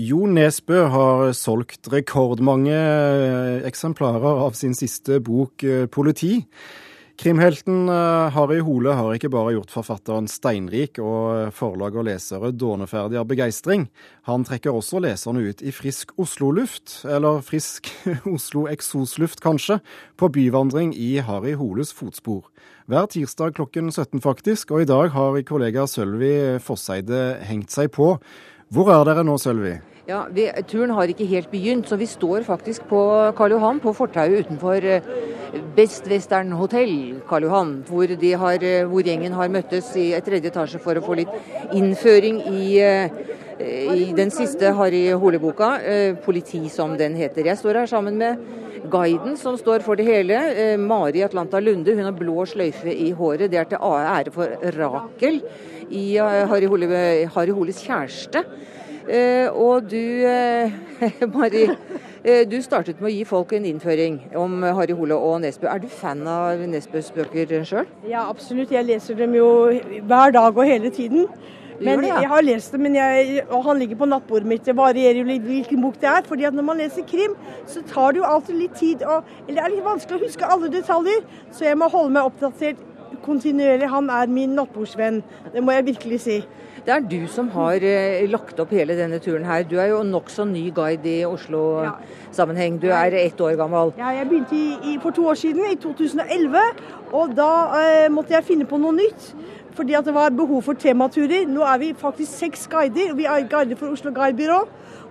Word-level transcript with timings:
Jo 0.00 0.24
Nesbø 0.24 0.86
har 0.88 1.34
solgt 1.36 1.90
rekordmange 1.92 2.76
eksemplarer 3.68 4.38
av 4.46 4.54
sin 4.56 4.72
siste 4.72 5.18
bok 5.20 5.64
eh, 5.68 5.84
'Politi'. 5.84 6.46
Krimhelten 7.20 7.90
eh, 7.92 8.32
Harry 8.32 8.62
Hole 8.64 8.94
har 8.96 9.12
ikke 9.12 9.28
bare 9.28 9.52
gjort 9.52 9.74
forfatteren 9.74 10.30
steinrik 10.32 10.96
og 10.96 11.52
forlag 11.52 11.98
og 12.00 12.06
lesere 12.08 12.54
dåneferdig 12.56 13.20
av 13.20 13.28
begeistring. 13.28 13.84
Han 14.24 14.46
trekker 14.48 14.72
også 14.72 15.02
leserne 15.04 15.44
ut 15.44 15.60
i 15.60 15.74
frisk 15.76 16.16
Oslo-luft, 16.16 17.02
eller 17.04 17.44
frisk 17.44 17.90
Oslo-eksosluft 18.34 19.44
kanskje, 19.44 19.76
på 20.16 20.30
byvandring 20.32 20.94
i 20.96 21.18
Harry 21.20 21.52
Holes 21.52 21.92
fotspor. 21.92 22.48
Hver 22.88 23.12
tirsdag 23.12 23.52
klokken 23.60 23.92
17 23.92 24.24
faktisk, 24.24 24.72
og 24.72 24.86
i 24.86 24.88
dag 24.88 25.12
har 25.12 25.36
kollega 25.44 25.84
Sølvi 25.84 26.56
Fosseide 26.64 27.42
hengt 27.44 27.76
seg 27.76 27.92
på. 27.92 28.16
Hvor 28.72 28.88
er 28.88 29.02
dere 29.04 29.20
nå, 29.20 29.34
Sølvi? 29.36 29.74
Ja, 30.08 30.22
vi, 30.32 30.46
Turen 30.64 30.94
har 30.96 31.10
ikke 31.12 31.26
helt 31.28 31.50
begynt, 31.52 31.90
så 31.90 31.98
vi 32.00 32.06
står 32.08 32.46
faktisk 32.46 32.86
på 32.88 33.00
Karl 33.36 33.52
Johan, 33.52 33.82
på 33.84 33.92
fortauet 33.92 34.46
utenfor 34.46 34.86
eh, 34.88 35.10
Best 35.76 36.08
Western 36.08 36.54
Hotel 36.56 37.20
Karl 37.28 37.44
Johan, 37.44 37.74
hvor, 37.84 38.08
har, 38.08 38.64
eh, 38.64 38.86
hvor, 38.88 39.04
gjengen 39.04 39.36
har 39.36 39.52
møttes 39.52 39.92
i 40.00 40.08
et 40.16 40.24
tredje 40.24 40.48
etasje 40.48 40.80
for 40.80 40.96
å 40.96 41.04
få 41.04 41.18
litt 41.20 41.76
innføring 41.76 42.40
i, 42.48 42.64
eh, 42.80 43.12
i 43.92 44.08
den 44.16 44.32
siste 44.32 44.72
Harry 44.72 45.04
Hole-boka, 45.12 45.76
'Politi', 46.24 46.70
som 46.72 46.96
den 46.96 47.14
heter. 47.14 47.44
Jeg 47.44 47.60
står 47.60 47.82
her 47.82 47.92
sammen 47.92 48.16
med 48.16 48.40
guiden 48.90 49.36
som 49.36 49.56
står 49.58 49.84
for 49.86 49.98
det 49.98 50.06
hele, 50.06 50.76
Mari 50.78 51.22
Atlanta 51.22 51.60
Lunde. 51.60 51.94
Hun 51.94 52.04
har 52.08 52.16
blå 52.16 52.46
sløyfe 52.46 52.92
i 52.92 53.10
håret. 53.10 53.50
Det 53.50 53.58
er 53.60 53.70
til 53.70 53.78
ære 53.82 54.32
for 54.34 54.48
Rakel 54.78 55.42
i 55.90 56.16
Harry, 56.16 56.66
Hole, 56.66 56.88
Harry 57.34 57.52
Holes 57.52 57.82
kjæreste. 57.84 58.44
Eh, 59.08 59.48
og 59.50 59.90
du, 59.90 59.96
eh, 59.96 60.70
Mari, 61.34 61.64
eh, 62.24 62.44
du 62.46 62.60
startet 62.62 63.00
med 63.00 63.10
å 63.10 63.14
gi 63.14 63.24
folk 63.26 63.52
en 63.56 63.66
innføring 63.66 64.20
om 64.38 64.62
Harry 64.62 64.94
Hole 64.94 65.16
og 65.18 65.40
Nesbø. 65.42 65.66
Er 65.70 65.82
du 65.82 65.88
fan 65.90 66.22
av 66.28 66.62
Nesbøs 66.70 67.10
bøker 67.14 67.56
sjøl? 67.66 67.88
Ja, 68.08 68.28
absolutt. 68.28 68.72
Jeg 68.74 68.86
leser 68.86 69.18
dem 69.18 69.34
jo 69.34 69.48
hver 70.06 70.34
dag 70.36 70.54
og 70.56 70.68
hele 70.68 70.92
tiden. 70.94 71.26
Men 71.84 72.04
det. 72.04 72.12
Jeg 72.12 72.30
har 72.30 72.44
lest 72.46 72.76
dem, 72.76 72.86
jeg, 72.94 73.42
og 73.48 73.64
han 73.66 73.82
ligger 73.82 73.98
på 74.02 74.08
nattbordet 74.10 74.48
mitt. 74.48 74.64
Det 74.66 74.76
varierer 74.76 75.22
jo 75.22 75.26
litt 75.28 75.44
hvilken 75.46 75.82
bok 75.82 75.98
det 76.00 76.10
er. 76.10 76.22
fordi 76.28 76.46
at 76.48 76.54
når 76.54 76.68
man 76.68 76.80
leser 76.82 77.06
krim, 77.08 77.34
så 77.66 77.82
tar 77.88 78.12
det 78.12 78.22
jo 78.22 78.28
alltid 78.28 78.60
litt 78.60 78.78
tid. 78.78 79.02
Og, 79.02 79.28
eller 79.48 79.58
det 79.60 79.66
er 79.66 79.74
litt 79.76 79.86
vanskelig 79.86 80.20
å 80.20 80.24
huske 80.26 80.54
alle 80.54 80.72
detaljer, 80.72 81.26
så 81.52 81.66
jeg 81.68 81.78
må 81.78 81.90
holde 81.92 82.14
meg 82.16 82.30
oppdatert 82.30 82.88
kontinuerlig. 83.24 83.88
Han 83.90 84.10
er 84.10 84.30
min 84.32 84.56
nattbordsvenn. 84.56 85.22
Det 85.54 85.62
må 85.64 85.74
jeg 85.76 85.86
virkelig 85.92 86.20
si. 86.24 86.42
Det 86.82 86.90
er 86.90 87.04
du 87.06 87.28
som 87.30 87.46
har 87.54 87.84
eh, 87.86 88.24
lagt 88.26 88.58
opp 88.58 88.72
hele 88.74 88.96
denne 88.98 89.20
turen 89.22 89.44
her. 89.46 89.62
Du 89.62 89.76
er 89.78 89.92
jo 89.92 90.00
nokså 90.02 90.48
ny 90.50 90.64
guide 90.74 91.06
i 91.06 91.20
Oslo-sammenheng. 91.28 92.80
Du 92.82 92.88
er 92.90 93.14
ett 93.20 93.40
år 93.40 93.54
gammel. 93.60 93.92
Ja, 94.00 94.10
jeg 94.16 94.26
begynte 94.28 94.58
i, 94.58 94.94
i, 94.94 94.98
for 95.02 95.14
to 95.14 95.28
år 95.30 95.38
siden, 95.38 95.62
i 95.70 95.78
2011. 95.78 96.58
Og 97.12 97.36
da 97.38 97.50
eh, 97.78 98.08
måtte 98.10 98.34
jeg 98.34 98.48
finne 98.48 98.66
på 98.66 98.80
noe 98.82 98.96
nytt. 98.98 99.30
Fordi 99.76 99.94
at 99.94 100.04
det 100.04 100.14
var 100.14 100.34
behov 100.34 100.66
for 100.66 100.74
tematurer. 100.74 101.46
Nå 101.48 101.62
er 101.64 101.78
vi 101.80 101.92
faktisk 101.98 102.34
seks 102.34 102.66
guider. 102.68 103.14
Vi 103.14 103.30
er 103.30 103.46
guider 103.48 103.78
for 103.78 103.94
Oslo 103.94 104.10
Guidebyrå. 104.12 104.64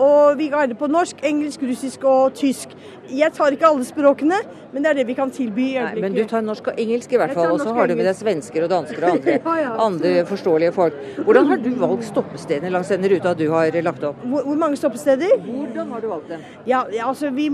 Og 0.00 0.38
vi 0.38 0.48
guider 0.48 0.74
på 0.78 0.88
norsk, 0.88 1.20
engelsk, 1.24 1.62
russisk 1.68 2.04
og 2.08 2.34
tysk. 2.34 2.72
Jeg 3.12 3.32
tar 3.36 3.52
ikke 3.52 3.66
alle 3.68 3.84
språkene, 3.84 4.38
men 4.72 4.84
det 4.84 4.90
er 4.90 4.96
det 5.00 5.04
vi 5.06 5.14
kan 5.14 5.30
tilby 5.30 5.66
i 5.66 5.76
øyeblikket. 5.76 6.02
Men 6.04 6.14
du 6.16 6.28
tar 6.28 6.40
norsk 6.40 6.70
og 6.72 6.78
engelsk 6.80 7.12
i 7.12 7.18
hvert 7.20 7.34
fall, 7.36 7.50
og 7.52 7.60
så 7.60 7.74
har 7.76 7.90
du 7.90 7.94
med 7.98 8.06
deg 8.08 8.16
svensker 8.16 8.64
og 8.64 8.70
dansker 8.72 9.04
og 9.04 9.16
andre, 9.18 9.34
ja, 9.44 9.56
ja, 9.60 9.72
andre, 9.84 10.12
forståelige 10.26 10.72
folk. 10.72 10.94
Hvordan 11.18 11.50
har 11.50 11.60
du 11.60 11.68
valgt 11.82 12.06
stoppestedene 12.08 12.70
langs 12.72 12.88
denne 12.88 13.10
ruta 13.12 13.34
du 13.36 13.44
har 13.52 13.76
lagt 13.84 14.04
opp? 14.08 14.22
Hvor, 14.24 14.46
hvor 14.46 14.60
mange 14.62 14.78
stoppesteder? 14.80 15.34
Hvordan 15.44 15.92
har 15.92 16.00
du 16.00 16.08
valgt 16.08 16.30
dem? 16.32 16.46
Ja, 16.66 16.82
altså 17.04 17.30
Vi 17.30 17.50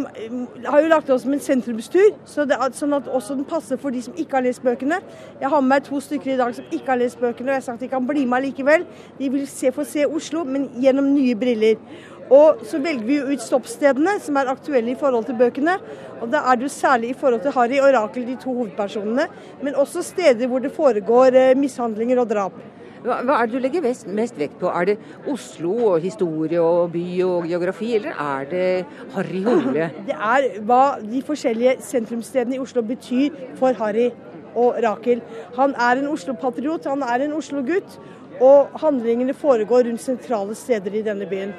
har 0.67 0.81
jo 0.83 0.89
lagt 0.89 1.11
oss 1.11 1.23
som 1.23 1.33
en 1.33 1.43
sentrumstur, 1.43 2.15
så 2.27 2.45
det, 2.47 2.59
sånn 2.79 2.95
at 2.95 3.09
også 3.09 3.35
den 3.35 3.49
passer 3.49 3.81
for 3.81 3.95
de 3.95 4.03
som 4.05 4.15
ikke 4.15 4.39
har 4.39 4.47
lest 4.47 4.63
bøkene. 4.63 5.01
Jeg 5.41 5.51
har 5.51 5.61
med 5.65 5.75
meg 5.75 5.89
to 5.89 6.01
stykker 6.01 6.35
i 6.35 6.39
dag 6.39 6.55
som 6.55 6.71
ikke 6.71 6.93
har 6.93 7.01
lest 7.03 7.19
bøkene, 7.19 7.51
og 7.51 7.57
jeg 7.57 7.63
har 7.63 7.67
sagt 7.67 7.83
de 7.83 7.91
kan 7.91 8.07
bli 8.07 8.25
med 8.29 8.47
likevel. 8.47 8.87
De 9.19 9.33
vil 9.33 9.47
se, 9.51 9.73
få 9.75 9.87
se 9.89 10.07
Oslo, 10.07 10.45
men 10.45 10.69
gjennom 10.79 11.11
nye 11.15 11.35
briller. 11.39 11.83
Og 12.31 12.65
så 12.69 12.81
velger 12.83 13.07
vi 13.07 13.19
jo 13.19 13.29
ut 13.33 13.43
stoppstedene 13.43 14.19
som 14.21 14.37
er 14.37 14.51
aktuelle 14.53 14.93
i 14.93 14.99
forhold 15.01 15.29
til 15.29 15.39
bøkene. 15.39 15.79
Og 16.21 16.29
da 16.33 16.43
er 16.45 16.59
det 16.59 16.69
jo 16.69 16.73
særlig 16.73 17.13
i 17.13 17.19
forhold 17.19 17.45
til 17.45 17.55
Harry 17.57 17.79
og 17.81 17.93
Rakel, 17.95 18.27
de 18.29 18.37
to 18.41 18.55
hovedpersonene. 18.55 19.29
Men 19.63 19.79
også 19.81 20.03
steder 20.05 20.51
hvor 20.51 20.61
det 20.65 20.75
foregår 20.77 21.39
eh, 21.39 21.55
mishandlinger 21.57 22.21
og 22.21 22.29
drap. 22.29 22.59
Hva, 22.99 23.21
hva 23.23 23.37
er 23.39 23.47
det 23.47 23.55
du 23.55 23.63
legger 23.63 23.85
mest, 23.85 24.09
mest, 24.11 24.39
vekt 24.39 24.59
på? 24.61 24.71
Er 24.75 24.91
det 24.91 24.97
Oslo 25.31 25.75
og 25.93 26.03
historie 26.03 26.61
og 26.61 26.91
by 26.93 27.05
og 27.25 27.47
geografi, 27.47 27.93
eller 27.95 28.19
er 28.19 28.49
det 28.51 28.71
Harry 29.15 29.43
Hole? 29.47 29.91
Det 30.09 30.17
er 30.17 30.49
hva 30.67 30.83
de 31.03 31.23
forskjellige 31.25 31.79
sentrumsstedene 31.87 32.59
i 32.59 32.63
Oslo 32.63 32.83
betyr 32.83 33.39
for 33.61 33.79
Harry 33.79 34.11
og 34.59 34.81
Rakel. 34.83 35.23
Han 35.57 35.75
er 35.79 36.03
en 36.03 36.11
Oslo-patriot, 36.11 36.91
han 36.91 37.07
er 37.07 37.29
en 37.29 37.37
Oslo-gutt. 37.39 38.01
Og 38.39 38.75
handlingene 38.79 39.35
foregår 39.35 39.89
rundt 39.89 40.03
sentrale 40.03 40.55
steder 40.55 40.95
i 40.95 41.03
denne 41.03 41.27
byen. 41.27 41.51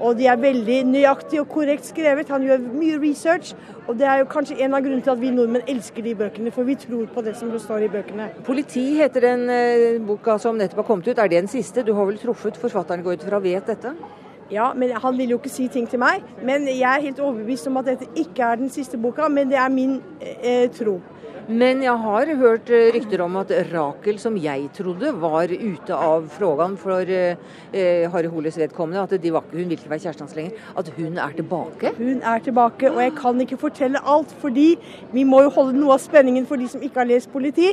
Og 0.00 0.18
de 0.18 0.26
er 0.30 0.38
veldig 0.38 0.78
nøyaktig 0.92 1.40
og 1.42 1.48
korrekt 1.50 1.88
skrevet. 1.88 2.28
Han 2.30 2.44
gjør 2.46 2.62
mye 2.70 2.98
research. 3.02 3.54
Og 3.88 3.96
det 3.98 4.06
er 4.06 4.20
jo 4.20 4.28
kanskje 4.30 4.58
en 4.64 4.76
av 4.76 4.84
grunnene 4.84 5.02
til 5.02 5.14
at 5.14 5.20
vi 5.20 5.32
nordmenn 5.32 5.70
elsker 5.70 6.04
de 6.04 6.14
bøkene, 6.14 6.52
for 6.52 6.68
vi 6.68 6.76
tror 6.78 7.06
på 7.14 7.24
det 7.24 7.34
som 7.38 7.50
står 7.58 7.86
i 7.86 7.90
bøkene. 7.92 8.28
'Politi' 8.44 9.00
heter 9.00 9.20
den 9.20 9.50
eh, 9.50 9.98
boka 10.06 10.38
som 10.38 10.56
nettopp 10.56 10.84
har 10.84 10.88
kommet 10.90 11.08
ut. 11.08 11.18
Er 11.18 11.28
det 11.28 11.42
den 11.42 11.48
siste? 11.48 11.82
Du 11.82 11.94
har 11.94 12.04
vel 12.04 12.18
truffet 12.18 12.56
forfatteren, 12.56 13.02
går 13.02 13.18
ut 13.18 13.28
fra, 13.28 13.38
vet 13.38 13.66
dette? 13.66 13.94
Ja, 14.50 14.72
men 14.74 14.90
han 14.90 15.18
vil 15.18 15.30
jo 15.30 15.38
ikke 15.38 15.52
si 15.52 15.68
ting 15.68 15.88
til 15.88 16.00
meg. 16.00 16.22
Men 16.44 16.64
jeg 16.68 16.88
er 16.88 17.04
helt 17.04 17.20
overbevist 17.20 17.66
om 17.68 17.76
at 17.76 17.90
dette 17.90 18.08
ikke 18.16 18.42
er 18.42 18.56
den 18.56 18.70
siste 18.72 18.98
boka, 18.98 19.28
men 19.28 19.50
det 19.50 19.58
er 19.60 19.68
min 19.68 20.00
eh, 20.20 20.70
tro. 20.72 21.00
Men 21.48 21.80
jeg 21.80 21.96
har 21.96 22.28
hørt 22.36 22.68
eh, 22.68 22.90
rykter 22.92 23.22
om 23.24 23.38
at 23.40 23.48
Rakel, 23.70 24.18
som 24.20 24.34
jeg 24.36 24.66
trodde 24.76 25.14
var 25.16 25.48
ute 25.48 25.96
av 25.96 26.26
frågan 26.28 26.74
for 26.76 27.08
eh, 27.08 27.38
eh, 27.72 28.04
Harry 28.12 28.28
Holes 28.28 28.58
vedkommende, 28.60 29.00
at 29.00 29.24
var, 29.32 29.46
hun 29.54 29.62
vil 29.64 29.78
ikke 29.78 29.88
være 29.88 30.02
kjæresten 30.02 30.26
hans 30.26 30.34
lenger, 30.36 30.58
at 30.76 30.90
hun 30.98 31.16
er 31.16 31.32
tilbake? 31.38 31.94
Hun 31.96 32.20
er 32.20 32.42
tilbake, 32.44 32.90
og 32.90 33.00
jeg 33.00 33.14
kan 33.16 33.40
ikke 33.40 33.56
fortelle 33.56 34.02
alt, 34.04 34.34
fordi 34.42 34.76
vi 35.14 35.24
må 35.24 35.40
jo 35.46 35.54
holde 35.54 35.78
noe 35.78 35.94
av 35.96 36.02
spenningen 36.04 36.44
for 36.44 36.60
de 36.60 36.68
som 36.68 36.84
ikke 36.84 37.00
har 37.00 37.08
lest 37.08 37.32
politi. 37.32 37.70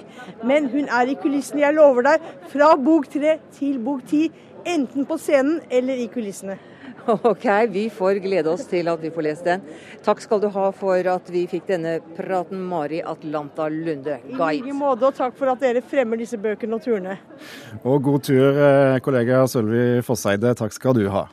Men 0.47 0.71
hun 0.71 0.87
er 0.87 1.11
i 1.11 1.17
kulissene, 1.19 1.65
jeg 1.65 1.75
lover 1.75 2.07
deg. 2.07 2.31
Fra 2.55 2.71
bok 2.79 3.11
tre 3.11 3.41
til 3.59 3.75
bok 3.83 4.07
ti. 4.07 4.29
Enten 4.63 5.03
på 5.03 5.19
scenen 5.19 5.59
eller 5.67 5.99
i 5.99 6.07
kulissene. 6.15 6.55
Ok, 7.31 7.45
vi 7.69 7.85
får 7.93 8.19
glede 8.23 8.49
oss 8.49 8.65
til 8.69 8.89
at 8.89 9.01
vi 9.01 9.11
får 9.13 9.27
lest 9.27 9.45
den. 9.45 9.63
Takk 10.05 10.21
skal 10.23 10.41
du 10.41 10.49
ha 10.53 10.65
for 10.75 11.11
at 11.15 11.31
vi 11.33 11.45
fikk 11.49 11.67
denne 11.69 11.97
praten, 12.17 12.61
Mari 12.69 13.01
Atlanta 13.05 13.69
Lunde, 13.69 14.19
guide. 14.31 14.51
I 14.55 14.65
like 14.65 14.77
måte, 14.77 15.09
og 15.09 15.17
takk 15.17 15.37
for 15.37 15.53
at 15.53 15.61
dere 15.61 15.83
fremmer 15.85 16.19
disse 16.21 16.39
bøkene 16.41 16.77
og 16.77 16.85
turene. 16.85 17.17
Og 17.83 18.01
god 18.03 18.27
tur, 18.27 18.61
eh, 18.67 18.99
kollega 19.05 19.45
Sølvi 19.49 20.01
Fosseide. 20.05 20.55
Takk 20.57 20.73
skal 20.73 20.97
du 20.97 21.07
ha. 21.13 21.27